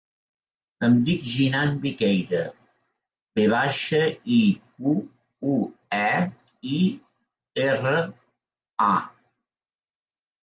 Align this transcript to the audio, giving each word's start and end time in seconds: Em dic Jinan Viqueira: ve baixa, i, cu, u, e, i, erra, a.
Em 0.85 0.93
dic 1.07 1.25
Jinan 1.31 1.73
Viqueira: 1.81 2.39
ve 3.39 3.43
baixa, 3.51 3.99
i, 4.37 4.39
cu, 4.87 4.95
u, 5.55 5.59
e, 5.99 6.23
i, 6.77 6.79
erra, 7.67 7.95
a. 8.87 8.91